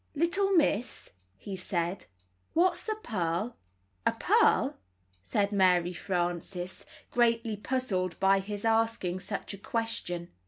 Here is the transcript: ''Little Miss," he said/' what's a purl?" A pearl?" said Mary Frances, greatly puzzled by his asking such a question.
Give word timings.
''Little 0.17 0.57
Miss," 0.57 1.11
he 1.37 1.53
said/' 1.55 2.07
what's 2.53 2.89
a 2.89 2.95
purl?" 2.95 3.55
A 4.03 4.13
pearl?" 4.13 4.79
said 5.21 5.51
Mary 5.51 5.93
Frances, 5.93 6.87
greatly 7.11 7.55
puzzled 7.55 8.19
by 8.19 8.39
his 8.39 8.65
asking 8.65 9.19
such 9.19 9.53
a 9.53 9.59
question. 9.59 10.29